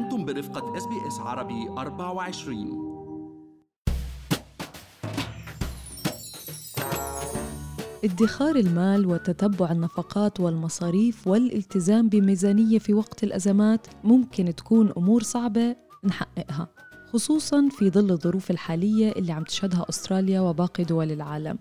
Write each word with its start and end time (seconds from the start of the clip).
أنتم 0.00 0.24
برفقة 0.24 0.76
SBS 0.76 1.18
عربي 1.18 1.68
24 1.68 2.90
ادخار 8.04 8.56
المال 8.56 9.06
وتتبع 9.06 9.70
النفقات 9.72 10.40
والمصاريف 10.40 11.26
والالتزام 11.26 12.08
بميزانية 12.08 12.78
في 12.78 12.94
وقت 12.94 13.24
الأزمات 13.24 13.86
ممكن 14.04 14.54
تكون 14.54 14.92
أمور 14.96 15.22
صعبة 15.22 15.76
نحققها 16.04 16.68
خصوصا 17.12 17.68
في 17.70 17.90
ظل 17.90 18.10
الظروف 18.10 18.50
الحالية 18.50 19.12
اللي 19.12 19.32
عم 19.32 19.44
تشهدها 19.44 19.86
أستراليا 19.88 20.40
وباقي 20.40 20.84
دول 20.84 21.12
العالم. 21.12 21.58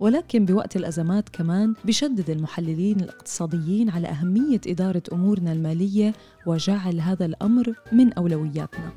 ولكن 0.00 0.44
بوقت 0.44 0.76
الأزمات 0.76 1.28
كمان 1.28 1.74
بشدد 1.84 2.30
المحللين 2.30 3.00
الاقتصاديين 3.00 3.90
على 3.90 4.08
أهمية 4.08 4.60
إدارة 4.66 5.02
أمورنا 5.12 5.52
المالية 5.52 6.12
وجعل 6.46 7.00
هذا 7.00 7.26
الأمر 7.26 7.74
من 7.92 8.12
أولوياتنا. 8.12 8.92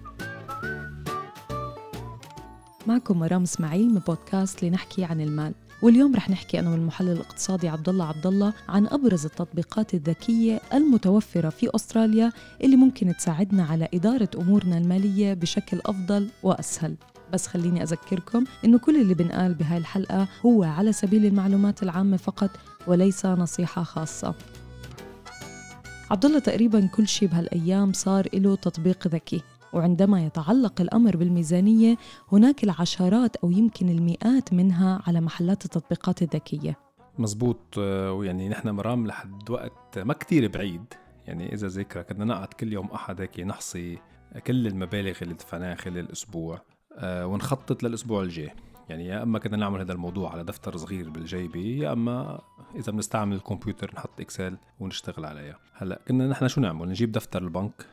معكم 2.87 3.19
مرام 3.19 3.43
إسماعيل 3.43 3.89
من 3.89 4.01
بودكاست 4.07 4.63
لنحكي 4.63 5.03
عن 5.03 5.21
المال. 5.21 5.53
واليوم 5.81 6.15
رح 6.15 6.29
نحكي 6.29 6.59
أنا 6.59 6.69
والمحلل 6.69 7.11
الاقتصادي 7.11 7.69
عبد 7.69 7.89
الله 7.89 8.05
عبد 8.05 8.27
الله 8.27 8.53
عن 8.69 8.87
أبرز 8.87 9.25
التطبيقات 9.25 9.93
الذكية 9.93 10.61
المتوفرة 10.73 11.49
في 11.49 11.69
أستراليا 11.75 12.31
اللي 12.63 12.75
ممكن 12.75 13.13
تساعدنا 13.17 13.63
على 13.63 13.87
إدارة 13.93 14.29
أمورنا 14.35 14.77
المالية 14.77 15.33
بشكل 15.33 15.81
أفضل 15.85 16.29
وأسهل. 16.43 16.95
بس 17.33 17.47
خليني 17.47 17.83
أذكركم 17.83 18.43
إنه 18.65 18.79
كل 18.79 19.01
اللي 19.01 19.13
بنقال 19.13 19.53
بهاي 19.53 19.77
الحلقة 19.77 20.27
هو 20.45 20.63
على 20.63 20.91
سبيل 20.91 21.25
المعلومات 21.25 21.83
العامة 21.83 22.17
فقط 22.17 22.49
وليس 22.87 23.25
نصيحة 23.25 23.83
خاصة. 23.83 24.35
عبد 26.11 26.25
الله 26.25 26.39
تقريبا 26.39 26.87
كل 26.87 27.07
شيء 27.07 27.29
بهالأيام 27.29 27.93
صار 27.93 28.27
له 28.33 28.55
تطبيق 28.55 29.07
ذكي 29.07 29.41
وعندما 29.73 30.25
يتعلق 30.25 30.81
الأمر 30.81 31.17
بالميزانية 31.17 31.97
هناك 32.31 32.63
العشرات 32.63 33.35
أو 33.35 33.51
يمكن 33.51 33.89
المئات 33.89 34.53
منها 34.53 35.01
على 35.07 35.21
محلات 35.21 35.65
التطبيقات 35.65 36.21
الذكية. 36.21 36.77
مزبوط 37.17 37.77
ويعني 37.77 38.49
نحن 38.49 38.69
مرام 38.69 39.07
لحد 39.07 39.49
وقت 39.49 39.99
ما 39.99 40.13
كتير 40.13 40.47
بعيد. 40.47 40.85
يعني 41.27 41.53
إذا 41.53 41.67
ذكرى 41.67 42.03
كنا 42.03 42.25
نقعد 42.25 42.47
كل 42.47 42.73
يوم 42.73 42.87
أحد 42.87 43.21
هيك 43.21 43.39
نحصي 43.39 43.97
كل 44.47 44.67
المبالغ 44.67 45.17
اللي 45.21 45.33
دفعناها 45.33 45.75
خلال 45.75 45.99
الأسبوع. 45.99 46.55
آه، 46.55 46.72
ونخطط 47.01 47.83
للأسبوع 47.83 48.23
الجاي. 48.23 48.51
يعني 48.89 49.05
يا 49.05 49.23
إما 49.23 49.39
كنا 49.39 49.57
نعمل 49.57 49.79
هذا 49.79 49.93
الموضوع 49.93 50.31
على 50.31 50.43
دفتر 50.43 50.77
صغير 50.77 51.09
بالجيبة 51.09 51.59
يا 51.59 51.93
إما 51.93 52.41
إذا 52.75 52.91
بنستعمل 52.91 53.35
الكمبيوتر 53.35 53.91
نحط 53.95 54.19
إكسل 54.19 54.57
ونشتغل 54.79 55.25
عليها. 55.25 55.59
هلأ 55.73 55.99
كنا 56.07 56.27
نحن 56.27 56.47
شو 56.47 56.61
نعمل؟ 56.61 56.89
نجيب 56.89 57.11
دفتر 57.11 57.43
البنك 57.43 57.85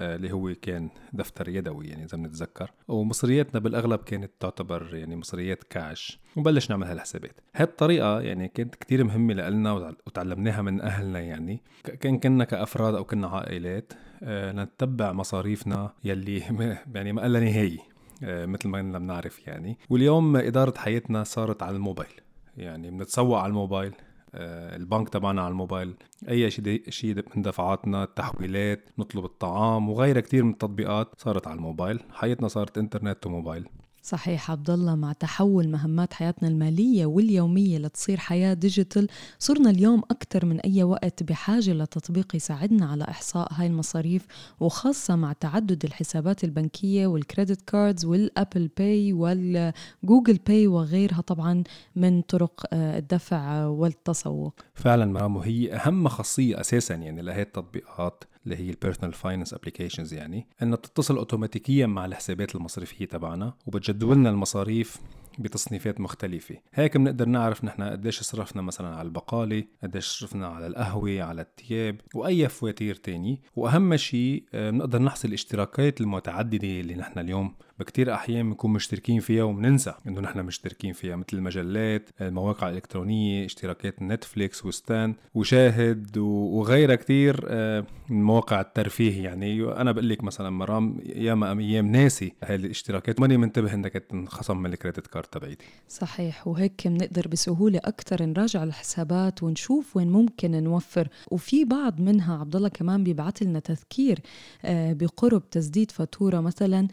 آه، 0.00 0.16
اللي 0.16 0.32
هو 0.32 0.54
كان 0.62 0.88
دفتر 1.12 1.48
يدوي 1.48 1.86
يعني 1.86 2.04
إذا 2.04 2.18
بنتذكر. 2.18 2.70
ومصرياتنا 2.88 3.60
بالأغلب 3.60 4.00
كانت 4.00 4.30
تعتبر 4.40 4.94
يعني 4.94 5.16
مصريات 5.16 5.64
كاش 5.64 6.18
ونبلش 6.36 6.70
نعمل 6.70 6.86
هالحسابات. 6.86 7.40
هاي 7.54 7.64
الطريقة 7.64 8.20
يعني 8.20 8.48
كانت 8.48 8.74
كتير 8.74 9.04
مهمة 9.04 9.34
لنا 9.34 9.72
وتعلمناها 10.06 10.62
من 10.62 10.80
أهلنا 10.80 11.20
يعني. 11.20 11.62
كان 12.00 12.18
كنا 12.18 12.44
كأفراد 12.44 12.94
أو 12.94 13.04
كنا 13.04 13.28
عائلات 13.28 13.92
آه، 14.22 14.52
نتبع 14.52 15.12
مصاريفنا 15.12 15.92
يلي 16.04 16.38
يعني 16.94 17.12
ما 17.12 17.28
لها 17.28 17.40
نهاية. 17.40 17.78
آه، 17.78 17.91
مثل 18.22 18.68
ما 18.68 18.82
كنا 18.82 18.98
بنعرف 18.98 19.46
يعني. 19.46 19.78
واليوم 19.90 20.36
إدارة 20.36 20.78
حياتنا 20.78 21.24
صارت 21.24 21.62
على 21.62 21.76
الموبايل. 21.76 22.20
يعني 22.56 22.90
بنتسوق 22.90 23.38
على 23.38 23.50
الموبايل 23.50 23.94
آه، 24.34 24.76
البنك 24.76 25.08
تبعنا 25.08 25.42
على 25.42 25.52
الموبايل. 25.52 25.94
أي 26.28 26.50
شيء 26.50 26.90
شيء 26.90 27.24
من 27.36 27.42
دفعاتنا 27.42 28.04
التحويلات 28.04 28.88
نطلب 28.98 29.24
الطعام 29.24 29.88
وغيرها 29.88 30.20
كثير 30.20 30.44
من 30.44 30.50
التطبيقات 30.50 31.08
صارت 31.18 31.46
على 31.46 31.56
الموبايل. 31.56 32.00
حياتنا 32.12 32.48
صارت 32.48 32.78
إنترنت 32.78 33.26
وموبايل. 33.26 33.68
صحيح 34.02 34.50
عبد 34.50 34.70
الله 34.70 34.94
مع 34.94 35.12
تحول 35.12 35.68
مهمات 35.68 36.12
حياتنا 36.12 36.48
المالية 36.48 37.06
واليومية 37.06 37.78
لتصير 37.78 38.16
حياة 38.16 38.54
ديجيتال 38.54 39.08
صرنا 39.38 39.70
اليوم 39.70 40.02
أكثر 40.10 40.46
من 40.46 40.60
أي 40.60 40.82
وقت 40.82 41.22
بحاجة 41.22 41.72
لتطبيق 41.72 42.36
يساعدنا 42.36 42.86
على 42.86 43.04
إحصاء 43.04 43.52
هاي 43.52 43.66
المصاريف 43.66 44.26
وخاصة 44.60 45.16
مع 45.16 45.32
تعدد 45.32 45.84
الحسابات 45.84 46.44
البنكية 46.44 47.06
وال 47.06 47.20
credit 47.20 47.62
cards 47.62 48.04
وال 48.04 48.23
Apple 48.23 48.70
Pay 48.78 49.12
وال 49.12 49.43
Google 49.43 50.38
Pay 50.46 50.66
وغيرها 50.66 51.20
طبعا 51.20 51.64
من 51.96 52.22
طرق 52.22 52.66
آه، 52.72 52.98
الدفع 52.98 53.66
والتسوق. 53.66 54.54
فعلا 54.74 55.04
مرام 55.04 55.36
وهي 55.36 55.74
أهم 55.74 56.08
خاصية 56.08 56.60
أساسا 56.60 56.94
يعني 56.94 57.22
لهي 57.22 57.42
التطبيقات 57.42 58.24
اللي 58.44 58.56
هي 58.56 58.70
ال 58.70 58.75
personal 58.75 59.12
finance 59.12 59.54
applications 59.54 60.14
يعني 60.14 60.46
إنها 60.62 60.76
بتتصل 60.76 61.16
اوتوماتيكيا 61.16 61.86
مع 61.86 62.04
الحسابات 62.04 62.54
المصرفية 62.54 63.04
تبعنا 63.04 63.54
وبتجدول 63.66 64.16
لنا 64.16 64.30
المصاريف 64.30 64.96
بتصنيفات 65.38 66.00
مختلفة. 66.00 66.56
هيك 66.74 66.96
بنقدر 66.96 67.28
نعرف 67.28 67.64
نحن 67.64 67.82
قديش 67.82 68.20
صرفنا 68.20 68.62
مثلا 68.62 68.88
على 68.88 69.06
البقالة 69.06 69.64
قديش 69.82 70.06
صرفنا 70.06 70.46
على 70.46 70.66
القهوة 70.66 71.22
على 71.22 71.42
الثياب 71.42 72.00
وأي 72.14 72.48
فواتير 72.48 72.94
تاني 72.94 73.42
وأهم 73.56 73.96
شيء 73.96 74.44
آه، 74.54 74.70
بنقدر 74.70 75.02
نحصر 75.02 75.28
الاشتراكات 75.28 76.00
المتعددة 76.00 76.80
اللي 76.80 76.94
نحن 76.94 77.18
اليوم 77.18 77.54
بكتير 77.82 78.14
أحيان 78.14 78.48
بنكون 78.48 78.72
مشتركين 78.72 79.20
فيها 79.20 79.42
وبننسى 79.42 79.94
إنه 80.06 80.20
نحن 80.20 80.38
مشتركين 80.38 80.92
فيها 80.92 81.16
مثل 81.16 81.26
المجلات 81.32 82.10
المواقع 82.20 82.68
الإلكترونية 82.68 83.46
اشتراكات 83.46 84.02
Netflix 84.02 84.64
و 84.64 84.74
Stan 84.74 85.14
وشاهد 85.34 86.18
وغيرها 86.18 86.94
كتير 86.94 87.44
آه، 87.48 87.84
من 88.08 88.22
مواقع 88.22 88.60
الترفيه 88.60 89.24
يعني. 89.24 89.62
أنا 89.64 89.92
بقول 89.92 90.08
لك 90.08 90.24
مثلا 90.24 90.50
مرام 90.50 91.00
ياما 91.04 91.58
أيام 91.58 91.86
ناسي 91.86 92.32
هاي 92.44 92.54
الاشتراكات 92.54 93.20
ماني 93.20 93.36
منتبه 93.36 93.88
كانت 93.88 94.10
تنخصم 94.10 94.56
من 94.56 94.72
ال 94.72 94.77
credit 94.77 95.06
card 95.06 95.26
تبعيتي. 95.26 95.64
صحيح 95.88 96.48
وهيك 96.48 96.88
بنقدر 96.88 97.28
بسهولة 97.28 97.80
أكثر 97.84 98.22
نراجع 98.22 98.62
الحسابات 98.62 99.42
ونشوف 99.42 99.96
وين 99.96 100.08
ممكن 100.08 100.64
نوفر. 100.64 101.08
وفي 101.30 101.64
بعض 101.64 102.00
منها 102.00 102.38
عبد 102.38 102.56
الله 102.56 102.68
كمان 102.68 103.04
بيبعث 103.04 103.42
لنا 103.42 103.58
تذكير 103.58 104.18
آه، 104.64 104.92
بقرب 104.92 105.50
تسديد 105.50 105.90
فاتورة 105.90 106.40
مثلا 106.40 106.88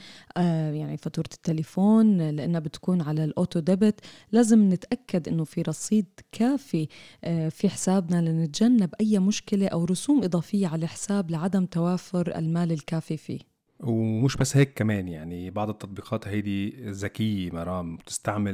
يعني 0.79 0.97
فاتورة 0.97 1.29
التليفون 1.33 2.29
لأنها 2.29 2.59
بتكون 2.59 3.01
على 3.01 3.23
الأوتو 3.23 3.59
ديبت. 3.59 3.99
لازم 4.31 4.69
نتأكد 4.69 5.27
إنه 5.27 5.43
في 5.43 5.61
رصيد 5.61 6.05
كافي 6.31 6.87
آه، 7.23 7.49
في 7.49 7.69
حسابنا 7.69 8.21
لنتجنب 8.29 8.93
أي 9.01 9.19
مشكلة 9.19 9.67
أو 9.67 9.85
رسوم 9.85 10.23
إضافية 10.23 10.67
على 10.67 10.83
الحساب 10.83 11.31
لعدم 11.31 11.65
توافر 11.65 12.35
المال 12.35 12.71
الكافي 12.71 13.17
فيه. 13.17 13.39
ومش 13.79 14.37
بس 14.37 14.57
هيك 14.57 14.73
كمان 14.73 15.07
يعني 15.07 15.49
بعض 15.49 15.69
التطبيقات 15.69 16.27
هيدي 16.27 16.69
ذكية 16.91 17.51
مرام 17.51 17.95
بتستعمل 17.95 18.53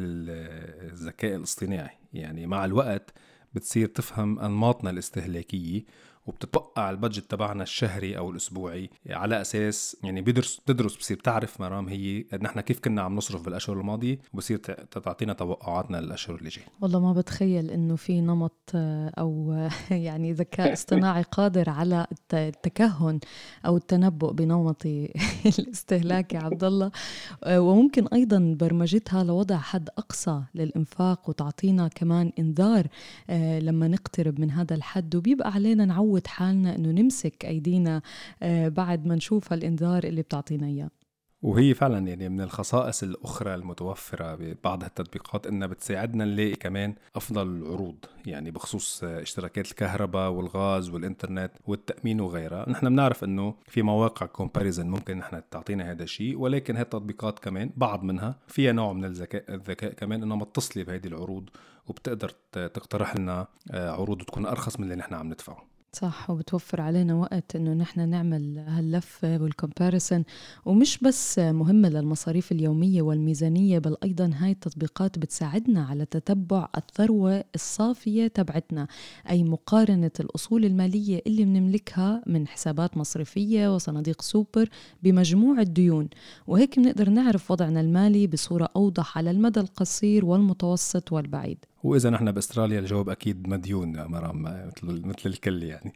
الذكاء 0.92 1.36
الاصطناعي. 1.36 1.98
يعني 2.14 2.48
مع 2.48 2.66
الوقت 2.66 3.14
بتصير 3.54 3.88
تفهم 3.88 4.40
أنماطنا 4.40 4.90
الاستهلاكية 4.90 5.84
وبتتوقع 6.26 6.90
البادجت 6.90 7.32
تبعنا 7.32 7.64
الشهري 7.64 8.18
أو 8.18 8.32
الأسبوعي 8.32 8.90
على 9.10 9.42
أساس 9.42 9.98
يعني 10.04 10.22
بيدرس 10.22 10.60
بتدرس 10.60 10.96
بصير 10.96 11.18
بتعرف 11.18 11.62
مرام 11.62 11.88
هي 11.88 12.26
نحن 12.42 12.60
كيف 12.60 12.80
كنا 12.80 13.02
عم 13.02 13.16
نصرف 13.16 13.46
بالأشهر 13.46 13.80
الماضية 13.80 14.20
وبصير 14.34 14.58
تعطينا 14.92 15.34
توقعاتنا 15.34 15.98
للأشهر 15.98 16.36
اللي 16.36 16.50
جاي. 16.50 16.64
والله 16.82 17.00
ما 17.00 17.14
بتخيل 17.14 17.72
إنه 17.72 17.96
في 17.96 18.22
نمط 18.22 18.72
آه، 18.76 19.12
أو 19.20 19.54
يعني 19.92 20.34
ذكاء 20.34 20.74
اصطناعي 20.78 21.24
قادر 21.24 21.70
على 21.70 22.08
التكهن 22.34 23.20
أو 23.66 23.78
التنبؤ 23.78 24.32
بنمطي 24.32 25.14
الاستهلاكي 25.60 26.38
عبد 26.38 26.64
الله. 26.64 26.92
آه، 27.44 27.62
وممكن 27.62 28.08
أيضا 28.08 28.56
برمجتها 28.60 29.24
لوضع 29.24 29.58
حد 29.58 29.90
أقصى 29.98 30.42
للإنفاق 30.56 31.30
وتعطينا 31.30 31.88
كمان 31.88 32.32
إنذار 32.40 32.88
آه، 33.30 33.60
لما 33.60 33.88
نقترب 33.88 34.40
من 34.40 34.52
هذا 34.52 34.76
الحد. 34.76 35.16
وبيبقى 35.16 35.52
علينا 35.52 35.86
نعود 35.86 36.15
نعود 36.16 36.28
حالنا 36.28 36.76
إنه 36.76 37.02
نمسك 37.02 37.46
أيدينا 37.46 38.02
آه، 38.44 38.68
بعد 38.68 39.06
ما 39.06 39.16
نشوف 39.16 39.54
هالإنذار 39.54 40.04
اللي 40.04 40.22
بتعطينا 40.22 40.68
إياه. 40.68 40.90
وهي 41.42 41.74
فعلا 41.74 42.08
يعني 42.08 42.30
من 42.30 42.42
الخصائص 42.42 43.04
الأخرى 43.04 43.56
المتوفرة 43.56 44.36
ببعض 44.36 44.84
التطبيقات 44.84 45.48
إنها 45.48 45.68
بتساعدنا 45.68 46.26
نلاقي 46.26 46.56
كمان 46.56 46.96
أفضل 47.16 47.48
العروض 47.48 47.96
يعني 48.26 48.52
بخصوص 48.52 49.04
اشتراكات 49.04 49.72
الكهرباء 49.72 50.32
والغاز 50.32 50.90
والإنترنت 50.90 51.52
والتأمين 51.68 52.22
وغيرها. 52.22 52.70
نحن 52.70 52.90
بنعرف 52.90 53.24
إنه 53.24 53.56
في 53.68 53.82
مواقع 53.82 54.26
كومباريزن 54.26 54.88
ممكن 54.88 55.18
نحن 55.18 55.42
تعطينا 55.52 55.92
هذا 55.92 56.04
الشيء 56.04 56.38
ولكن 56.38 56.76
هاي 56.76 56.84
التطبيقات 56.84 57.40
كمان 57.40 57.70
بعض 57.78 58.04
منها 58.04 58.36
فيها 58.48 58.72
نوع 58.72 58.94
من 58.94 59.06
الذكاء 59.06 59.54
الذكاء 59.54 59.94
كمان 59.94 60.24
انها 60.24 60.38
متصله 60.38 60.84
بهذه 60.84 61.08
العروض 61.08 61.50
وبتقدر 61.88 62.30
تقترح 62.52 63.16
لنا 63.16 63.48
آه، 63.72 63.92
عروض 63.92 64.22
تكون 64.22 64.46
أرخص 64.46 64.80
من 64.80 64.84
اللي 64.84 64.96
نحن 64.96 65.14
عم 65.14 65.28
ندفعه. 65.28 65.75
صح 65.96 66.30
وبتوفر 66.30 66.82
علينا 66.82 67.14
وقت 67.16 67.56
إنه 67.56 67.74
نحن 67.74 68.10
نعمل 68.10 68.58
هاللفة 68.68 69.42
والكومباريسن. 69.42 70.24
ومش 70.66 70.98
بس 70.98 71.40
مهمة 71.40 71.90
للمصاريف 71.90 72.52
اليومية 72.52 73.02
والميزانية 73.02 73.80
بل 73.80 73.96
أيضا 74.04 74.32
هاي 74.36 74.52
التطبيقات 74.52 75.20
بتساعدنا 75.20 75.86
على 75.86 76.06
تتبع 76.06 76.70
الثروة 76.78 77.44
الصافية 77.56 78.28
تبعتنا. 78.28 78.88
أي 79.30 79.44
مقارنة 79.44 80.12
الأصول 80.20 80.66
المالية 80.66 81.22
اللي 81.28 81.44
بنملكها 81.46 82.24
من 82.28 82.48
حسابات 82.48 82.98
مصرفية 82.98 83.76
وصناديق 83.76 84.22
سوبر 84.22 84.70
بمجموع 85.04 85.60
الديون. 85.62 86.10
وهيك 86.48 86.80
بنقدر 86.80 87.10
نعرف 87.10 87.52
وضعنا 87.52 87.82
المالي 87.82 88.28
بصورة 88.28 88.70
أوضح 88.76 89.18
على 89.18 89.32
المدى 89.32 89.60
القصير 89.60 90.26
والمتوسط 90.26 91.12
والبعيد. 91.12 91.66
وإذا 91.86 92.10
نحن 92.10 92.32
بأستراليا 92.32 92.80
الجواب 92.80 93.10
أكيد 93.10 93.48
مديون 93.48 94.06
مرام 94.06 94.42
مثل 94.42 95.06
مثل 95.06 95.30
الكل 95.30 95.64
يعني. 95.64 95.94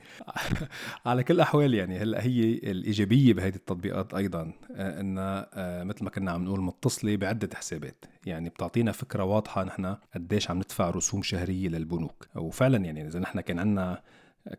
على 1.06 1.24
كل 1.24 1.34
الأحوال 1.34 1.74
يعني 1.74 1.98
هلأ 1.98 2.24
هي 2.24 2.44
الإيجابية 2.54 3.34
بهيدي 3.34 3.58
التطبيقات 3.58 4.14
أيضا 4.14 4.54
آه، 4.76 5.00
انها 5.02 5.50
آه، 5.54 5.84
مثل 5.84 6.04
ما 6.04 6.10
كنا 6.10 6.32
عم 6.32 6.44
نقول 6.44 6.62
متصلة 6.62 7.16
بعدة 7.16 7.50
حسابات. 7.56 8.06
يعني 8.26 8.50
بتعطينا 8.50 8.92
فكرة 8.92 9.24
واضحة 9.24 9.64
نحن 9.64 9.96
قديش 10.16 10.52
عم 10.52 10.58
ندفع 10.58 10.90
رسوم 10.90 11.24
شهرية 11.24 11.70
للبنوك. 11.70 12.28
وفعلا 12.36 12.78
يعني 12.78 13.08
إذا 13.08 13.20
نحن 13.20 13.42
كان 13.42 13.60
عندنا 13.60 14.02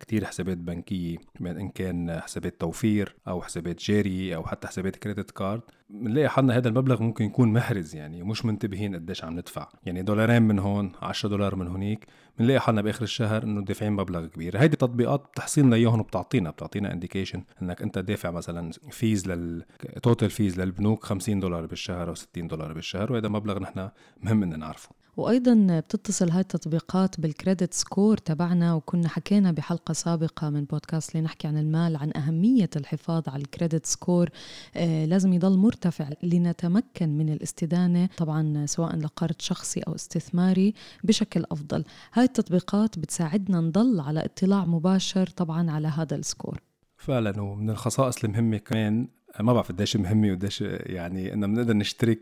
كتير 0.00 0.24
حسابات 0.24 0.56
بنكية 0.58 1.18
إن 1.40 1.68
كان 1.68 2.20
حسابات 2.20 2.60
توفير 2.60 3.16
أو 3.28 3.42
حسابات 3.42 3.82
جارية 3.82 4.36
أو 4.36 4.46
حتى 4.46 4.68
حسابات 4.68 4.96
كريدت 4.96 5.30
كارد 5.30 5.60
بنلاقي 5.90 6.28
حالنا 6.28 6.56
هذا 6.56 6.68
المبلغ 6.68 7.02
ممكن 7.02 7.24
يكون 7.24 7.52
محرز 7.52 7.94
يعني 7.94 8.22
مش 8.22 8.44
منتبهين 8.44 8.94
قديش 8.94 9.24
عم 9.24 9.38
ندفع. 9.38 9.68
يعني 9.84 10.02
دولارين 10.02 10.42
من 10.42 10.58
هون 10.58 10.92
10 11.02 11.28
دولار 11.28 11.54
من 11.54 11.68
هونيك 11.68 12.06
بنلاقي 12.38 12.60
حالنا 12.60 12.82
بآخر 12.82 13.02
الشهر 13.02 13.42
إنه 13.42 13.64
دافعين 13.64 13.92
مبلغ 13.92 14.26
كبير. 14.26 14.58
هيدي 14.58 14.76
تطبيقات 14.76 15.20
بتحصي 15.20 15.62
لنا 15.62 15.76
اياهم 15.76 16.00
وبتعطينا 16.00 16.50
بتعطينا 16.50 16.92
indication 16.92 17.44
إنك 17.62 17.82
أنت 17.82 17.98
دافع 17.98 18.30
مثلا 18.30 18.70
fees 18.90 19.28
لل 19.28 19.64
total 20.02 20.30
fees 20.30 20.60
للبنوك 20.60 21.04
50 21.04 21.40
دولار 21.40 21.66
بالشهر 21.66 22.08
أو 22.08 22.14
60 22.14 22.48
دولار 22.48 22.72
بالشهر 22.72 23.12
وهذا 23.12 23.28
مبلغ 23.28 23.58
نحن 23.58 23.88
مهم 24.22 24.42
ان 24.42 24.58
نعرفه. 24.58 24.99
وأيضا 25.16 25.80
بتتصل 25.80 26.30
هاي 26.30 26.40
التطبيقات 26.40 27.20
بال 27.20 27.34
credit 27.34 27.74
score 27.74 28.16
تبعنا 28.16 28.74
وكنا 28.74 29.08
حكينا 29.08 29.52
بحلقة 29.52 29.92
سابقة 29.92 30.50
من 30.50 30.64
بودكاست 30.64 31.14
لنحكي 31.16 31.48
عن 31.48 31.58
المال 31.58 31.96
عن 31.96 32.12
أهمية 32.16 32.70
الحفاظ 32.76 33.28
على 33.28 33.42
ال 33.42 33.48
credit 33.48 33.86
score 33.86 34.28
آه 34.76 35.04
لازم 35.04 35.32
يضل 35.32 35.58
مرتفع 35.58 36.08
لنتمكن 36.22 37.08
من 37.18 37.28
الاستدانة 37.32 38.08
طبعا 38.16 38.66
سواء 38.66 38.96
لقرض 38.96 39.34
شخصي 39.38 39.80
أو 39.80 39.94
استثماري 39.94 40.74
بشكل 41.04 41.44
أفضل. 41.52 41.84
هاي 42.12 42.24
التطبيقات 42.24 42.98
بتساعدنا 42.98 43.60
نضل 43.60 44.00
على 44.00 44.24
اطلاع 44.24 44.64
مباشر 44.64 45.26
طبعا 45.26 45.70
على 45.70 45.88
هذا 45.88 46.16
ال 46.16 46.23
score 46.23 46.60
فعلا 46.96 47.40
ومن 47.42 47.70
الخصائص 47.70 48.24
المهمة 48.24 48.56
كمان 48.58 49.08
ما 49.40 49.52
بعرف 49.52 49.72
قديش 49.72 49.96
مهمة 49.96 50.28
وقديش 50.30 50.60
يعني 50.60 51.32
إنه 51.34 51.46
بنقدر 51.46 51.76
نشترك 51.76 52.20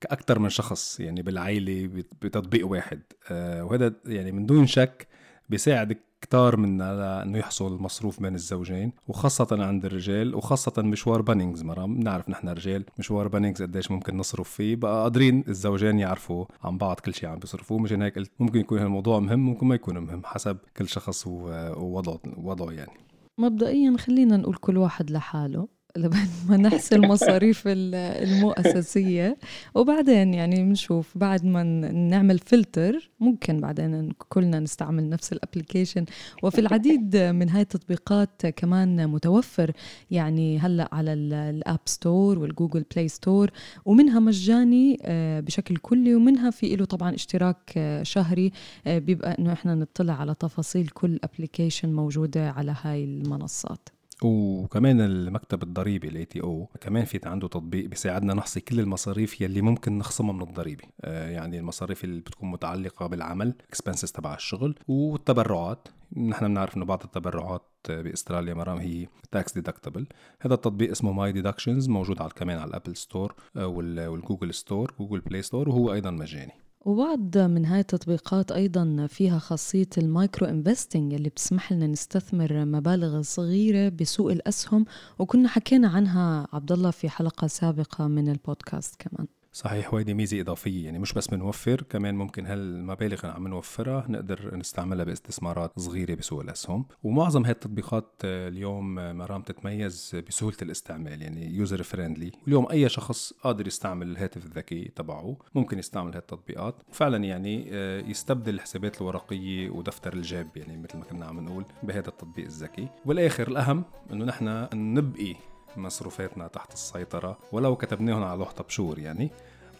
كاكثر 0.00 0.38
من 0.38 0.48
شخص 0.48 1.00
يعني 1.00 1.22
بالعائلة 1.22 1.86
بتطبيق 2.22 2.66
واحد. 2.66 3.00
آه، 3.30 3.64
وهذا 3.64 3.92
يعني 4.06 4.32
من 4.32 4.46
دون 4.46 4.66
شك 4.66 5.06
بيساعد 5.48 5.96
كتار 6.20 6.56
منا 6.56 7.22
إنه 7.22 7.38
يحصر 7.38 7.82
مصروف 7.82 8.22
بين 8.22 8.34
الزوجين 8.34 8.92
وخاصة 9.08 9.64
عند 9.64 9.84
الرجال 9.84 10.34
وخاصة 10.34 10.82
مشوار 10.82 11.22
Bunnings 11.22 11.62
مرام. 11.62 11.98
بنعرف 12.00 12.28
نحن 12.28 12.48
رجال 12.48 12.84
مشوار 12.98 13.28
Bunnings 13.28 13.62
قديش 13.62 13.90
ممكن 13.90 14.16
نصرف 14.16 14.50
فيه. 14.50 14.76
بقى 14.76 15.02
قادرين 15.02 15.44
الزوجين 15.48 15.98
يعرفوا 15.98 16.44
عن 16.64 16.78
بعض 16.78 17.00
كل 17.00 17.14
شيء 17.14 17.28
عم 17.28 17.38
بيصرفوه. 17.38 17.78
مشان 17.78 18.02
هيك 18.02 18.14
قلت 18.18 18.30
ممكن 18.38 18.60
يكون 18.60 18.78
الموضوع 18.78 19.18
مهم 19.20 19.38
ممكن 19.38 19.66
ما 19.66 19.74
يكون 19.74 19.98
مهم 19.98 20.22
حسب 20.24 20.56
كل 20.76 20.88
شخص 20.88 21.26
ووضعه 21.26 22.20
وضعه 22.36 22.70
يعني. 22.72 22.92
مبدئيا 23.38 23.96
خلينا 23.98 24.36
نقول 24.36 24.54
كل 24.54 24.76
واحد 24.76 25.10
لحاله. 25.10 25.75
لبعد 25.96 26.28
ما 26.48 26.56
نحصي 26.56 26.94
المصاريف 26.94 27.62
المو 27.66 28.50
أساسية. 28.50 29.36
وبعدين 29.74 30.34
يعني 30.34 30.64
بنشوف 30.64 31.18
بعد 31.18 31.44
ما 31.44 31.62
نعمل 31.92 32.38
فلتر 32.38 33.10
ممكن 33.20 33.60
بعدين 33.60 34.12
كلنا 34.28 34.60
نستعمل 34.60 35.08
نفس 35.08 35.32
ال 35.32 35.38
application. 35.38 36.04
وفي 36.42 36.58
العديد 36.58 37.16
من 37.16 37.48
هاي 37.48 37.62
التطبيقات 37.62 38.46
كمان 38.46 39.06
متوفر 39.08 39.72
يعني 40.10 40.58
هلأ 40.58 40.88
على 40.92 41.12
ال 41.12 41.29
App 41.29 41.80
Store 41.86 42.38
وال 42.38 42.50
Google 42.50 42.84
Play 42.94 43.08
Store 43.08 43.50
ومنها 43.84 44.20
مجاني 44.20 44.98
آه، 45.02 45.40
بشكل 45.40 45.76
كلي 45.76 46.14
ومنها 46.14 46.50
في 46.50 46.76
له 46.76 46.84
طبعا 46.84 47.14
اشتراك 47.14 47.72
آه، 47.76 48.02
شهري 48.02 48.52
آه، 48.86 48.98
بيبقى 48.98 49.36
إنه 49.38 49.52
إحنا 49.52 49.74
نطلع 49.74 50.14
على 50.14 50.34
تفاصيل 50.34 50.88
كل 50.88 51.18
application 51.24 51.92
موجودة 51.92 52.50
على 52.50 52.74
هاي 52.82 53.04
المنصات. 53.04 53.95
وكمان 54.22 55.00
المكتب 55.00 55.62
الضريبي 55.62 56.08
ال 56.08 56.24
ATO 56.24 56.68
كمان 56.80 57.04
في 57.04 57.20
عنده 57.24 57.48
تطبيق 57.48 57.86
بيساعدنا 57.86 58.34
نحصي 58.34 58.60
كل 58.60 58.80
المصاريف 58.80 59.40
يلي 59.40 59.60
ممكن 59.60 59.98
نخصمها 59.98 60.32
من 60.32 60.42
الضريبة. 60.42 60.84
آه 61.00 61.30
يعني 61.30 61.58
المصاريف 61.58 62.04
اللي 62.04 62.20
بتكون 62.20 62.50
متعلقة 62.50 63.06
بالعمل 63.06 63.54
expenses 63.68 64.12
تبع 64.12 64.34
الشغل 64.34 64.74
والتبرعات. 64.88 65.88
نحن 66.16 66.48
بنعرف 66.48 66.76
إنه 66.76 66.84
بعض 66.84 67.02
التبرعات 67.02 67.62
بأستراليا 67.88 68.54
مرام 68.54 68.78
هي 68.78 69.06
tax 69.30 69.52
deductible 69.52 70.06
هذا 70.40 70.54
التطبيق 70.54 70.90
اسمه 70.90 71.12
myDeductions 71.12 71.88
موجود 71.88 72.22
على 72.22 72.30
كمان 72.36 72.58
على 72.58 72.68
ال 72.68 72.73
Apple 72.73 72.96
Store 72.96 73.34
وال 73.54 73.79
Google 73.79 74.54
Store 74.54 74.94
Google 74.98 75.20
Play 75.20 75.42
Store 75.42 75.68
وهو 75.68 75.92
أيضا 75.92 76.10
مجاني. 76.10 76.52
وبعض 76.86 77.38
من 77.38 77.66
هاي 77.66 77.80
التطبيقات 77.80 78.52
أيضا 78.52 79.06
فيها 79.06 79.38
خاصية 79.38 79.88
ال 79.98 80.06
micro 80.06 80.46
investing 80.48 81.14
اللي 81.14 81.28
بتسمح 81.28 81.72
لنا 81.72 81.86
نستثمر 81.86 82.64
مبالغ 82.64 83.22
صغيرة 83.22 83.88
بسوق 83.88 84.30
الأسهم 84.32 84.84
وكنا 85.18 85.48
حكينا 85.48 85.88
عنها 85.88 86.48
عبد 86.52 86.72
الله 86.72 86.90
في 86.90 87.08
حلقة 87.08 87.46
سابقة 87.46 88.06
من 88.06 88.28
البودكاست 88.28 88.94
كمان. 88.98 89.26
صحيح 89.56 89.94
وهيدي 89.94 90.14
ميزة 90.14 90.40
إضافية. 90.40 90.84
يعني 90.84 90.98
مش 90.98 91.12
بس 91.12 91.26
بنوفر 91.26 91.82
كمان 91.82 92.14
ممكن 92.14 92.46
هالمبالغ 92.46 93.20
اللي 93.20 93.34
عم 93.34 93.48
نوفرها 93.48 94.06
نقدر 94.08 94.56
نستعملها 94.56 95.04
باستثمارات 95.04 95.72
صغيرة 95.78 96.14
بسوق 96.14 96.40
الأسهم 96.40 96.86
ومعظم 97.02 97.42
هاي 97.42 97.52
التطبيقات 97.52 98.12
اليوم 98.24 98.94
مرام 98.94 99.42
تتميز 99.42 100.16
بسهولة 100.28 100.56
الاستعمال 100.62 101.22
يعني 101.22 101.56
user 101.56 101.82
friendly 101.82 102.32
واليوم 102.42 102.66
أي 102.70 102.88
شخص 102.88 103.32
قادر 103.32 103.66
يستعمل 103.66 104.10
الهاتف 104.10 104.46
الذكي 104.46 104.84
تبعه 104.84 105.36
ممكن 105.54 105.78
يستعمل 105.78 106.10
هاي 106.10 106.18
التطبيقات 106.18 106.74
فعلا 106.92 107.24
يعني 107.24 107.68
آه، 107.72 108.00
يستبدل 108.00 108.54
الحسابات 108.54 109.00
الورقية 109.00 109.70
ودفتر 109.70 110.12
الجيب 110.12 110.48
يعني 110.56 110.76
مثل 110.76 110.98
ما 110.98 111.04
كنا 111.04 111.26
عم 111.26 111.40
نقول 111.40 111.64
بهذا 111.82 112.08
التطبيق 112.08 112.44
الذكي. 112.44 112.88
والآخر 113.04 113.48
الأهم 113.48 113.84
إنه 114.12 114.24
نحن 114.24 114.68
نبقي 114.74 115.36
مصروفاتنا 115.78 116.46
تحت 116.46 116.72
السيطرة 116.72 117.38
ولو 117.52 117.76
كتبناهم 117.76 118.24
على 118.24 118.38
لوحة 118.38 118.54
بشور 118.68 118.98
يعني. 118.98 119.30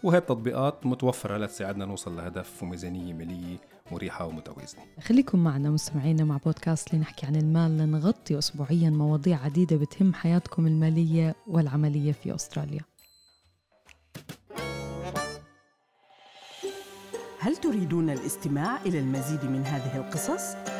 وهي 0.03 0.17
التطبيقات 0.17 0.85
متوفرة 0.85 1.37
لتساعدنا 1.37 1.85
نوصل 1.85 2.17
لهدف 2.17 2.63
وميزانية 2.63 3.13
مالية 3.13 3.57
مريحة 3.91 4.25
ومتوازنة. 4.25 4.81
خليكم 5.03 5.43
معنا 5.43 5.69
مستمعينا 5.69 6.23
مع 6.23 6.37
بودكاست 6.37 6.93
لنحكي 6.93 7.25
عن 7.25 7.35
المال. 7.35 7.77
لنغطي 7.77 8.37
أسبوعيا 8.37 8.89
مواضيع 8.89 9.43
عديدة 9.43 9.75
بتهم 9.75 10.13
حياتكم 10.13 10.67
المالية 10.67 11.35
والعملية 11.47 12.11
في 12.11 12.35
أستراليا. 12.35 12.81
هل 17.39 17.55
تريدون 17.55 18.09
الاستماع 18.09 18.81
إلى 18.81 18.99
المزيد 18.99 19.45
من 19.45 19.65
هذه 19.65 19.97
القصص؟ 19.97 20.55